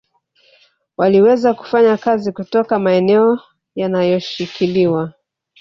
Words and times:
Waliweza 0.97 1.53
kufanya 1.53 1.97
kazi 1.97 2.31
kutoka 2.31 2.79
maeneo 2.79 3.39
yanayoshikiliwa 3.75 5.13